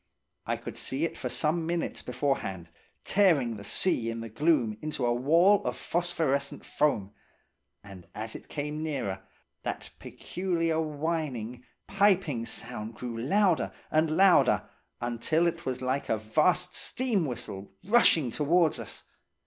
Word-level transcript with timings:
I 0.47 0.57
could 0.57 0.77
see 0.77 1.05
it 1.05 1.15
for 1.15 1.29
some 1.29 1.67
minutes 1.67 2.01
beforehand, 2.01 2.69
tearing 3.03 3.55
the 3.57 3.63
sea 3.63 4.09
in 4.09 4.19
the 4.21 4.29
gloom 4.29 4.79
into 4.81 5.05
a 5.05 5.13
wall 5.13 5.63
of 5.63 5.77
phosphorescent 5.77 6.65
foam; 6.65 7.13
and 7.83 8.07
as 8.15 8.33
it 8.35 8.49
came 8.49 8.81
nearer, 8.81 9.21
that 9.61 9.91
peculiar 9.99 10.81
whining, 10.81 11.63
piping 11.85 12.47
sound 12.47 12.95
grew 12.95 13.15
louder 13.15 13.71
and 13.91 14.17
louder, 14.17 14.67
until 15.01 15.45
it 15.45 15.67
was 15.67 15.83
like 15.83 16.09
a 16.09 16.17
vast 16.17 16.73
steam 16.73 17.27
whistle 17.27 17.71
rushing 17.85 18.31
towards 18.31 18.79
us. 18.79 19.03